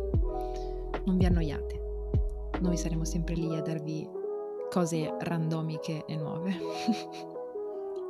non 1.05 1.17
vi 1.17 1.25
annoiate. 1.25 1.81
Noi 2.61 2.77
saremo 2.77 3.05
sempre 3.05 3.35
lì 3.35 3.57
a 3.57 3.63
darvi 3.63 4.09
cose 4.71 5.15
randomiche 5.21 6.05
e 6.07 6.17
nuove. 6.17 6.53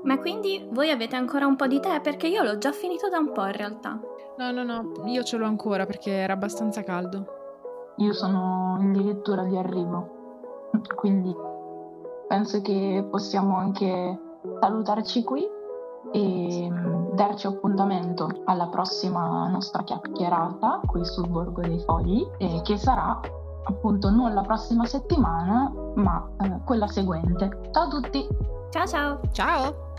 Ma 0.05 0.19
quindi 0.19 0.67
voi 0.73 0.91
avete 0.91 1.15
ancora 1.15 1.47
un 1.47 1.55
po' 1.55 1.69
di 1.69 1.79
tè? 1.79 2.01
Perché 2.01 2.27
io 2.27 2.43
l'ho 2.43 2.59
già 2.59 2.73
finito 2.73 3.09
da 3.09 3.19
un 3.19 3.33
po' 3.33 3.47
in 3.47 3.53
realtà. 3.53 4.01
No, 4.37 4.51
no, 4.51 4.65
no, 4.65 5.07
io 5.07 5.23
ce 5.23 5.37
l'ho 5.37 5.47
ancora 5.47 5.87
perché 5.87 6.11
era 6.11 6.33
abbastanza 6.33 6.83
caldo. 6.83 7.41
Io 7.99 8.13
sono 8.13 8.79
addirittura 8.81 9.45
di 9.45 9.57
arrivo, 9.57 10.71
quindi 10.97 11.33
penso 12.33 12.63
che 12.63 13.07
possiamo 13.11 13.59
anche 13.59 14.19
salutarci 14.59 15.23
qui 15.23 15.47
e 16.15 16.73
darci 17.13 17.47
appuntamento 17.47 18.27
alla 18.47 18.69
prossima 18.69 19.47
nostra 19.49 19.83
chiacchierata 19.83 20.81
qui 20.87 21.05
sul 21.05 21.29
Borgo 21.29 21.61
dei 21.61 21.79
Fogli, 21.81 22.27
eh, 22.39 22.63
che 22.63 22.79
sarà 22.79 23.21
appunto 23.65 24.09
non 24.09 24.33
la 24.33 24.41
prossima 24.41 24.87
settimana, 24.87 25.71
ma 25.97 26.27
eh, 26.41 26.61
quella 26.65 26.87
seguente. 26.87 27.69
Ciao 27.71 27.85
a 27.85 27.89
tutti! 27.89 28.27
Ciao 28.71 28.87
ciao! 28.87 29.21
Ciao! 29.31 29.91